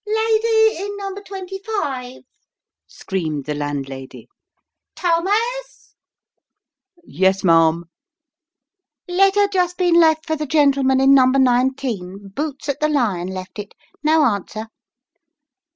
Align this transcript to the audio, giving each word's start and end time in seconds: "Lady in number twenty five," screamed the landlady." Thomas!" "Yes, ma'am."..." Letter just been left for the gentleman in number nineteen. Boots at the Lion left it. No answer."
"Lady 0.07 0.81
in 0.81 0.97
number 0.97 1.21
twenty 1.21 1.59
five," 1.59 2.23
screamed 2.87 3.45
the 3.45 3.53
landlady." 3.53 4.27
Thomas!" 4.95 5.93
"Yes, 7.03 7.43
ma'am."..." 7.43 7.85
Letter 9.07 9.47
just 9.49 9.77
been 9.77 9.99
left 9.99 10.25
for 10.25 10.35
the 10.35 10.47
gentleman 10.47 10.99
in 10.99 11.13
number 11.13 11.37
nineteen. 11.37 12.29
Boots 12.29 12.67
at 12.67 12.79
the 12.79 12.89
Lion 12.89 13.27
left 13.27 13.59
it. 13.59 13.75
No 14.01 14.23
answer." 14.25 14.69